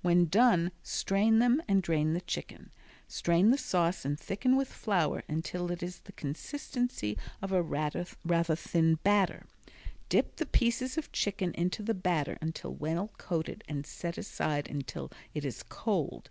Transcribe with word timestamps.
When 0.00 0.28
done 0.28 0.72
strain 0.82 1.40
them 1.40 1.62
and 1.68 1.82
drain 1.82 2.14
the 2.14 2.22
chicken. 2.22 2.72
Strain 3.06 3.50
the 3.50 3.58
sauce 3.58 4.06
and 4.06 4.18
thicken 4.18 4.56
with 4.56 4.68
flour 4.72 5.24
until 5.28 5.70
it 5.70 5.82
is 5.82 5.98
of 5.98 6.04
the 6.04 6.12
consistency 6.12 7.18
of 7.42 7.52
a 7.52 7.60
rather 7.60 8.02
thin 8.06 8.94
batter. 9.04 9.44
Dip 10.08 10.36
the 10.36 10.46
pieces 10.46 10.96
of 10.96 11.12
chicken 11.12 11.52
into 11.52 11.82
the 11.82 11.92
batter 11.92 12.38
until 12.40 12.72
well 12.72 13.08
coated 13.18 13.62
and 13.68 13.84
set 13.84 14.16
aside 14.16 14.70
until 14.70 15.12
it 15.34 15.44
is 15.44 15.62
cold. 15.62 16.30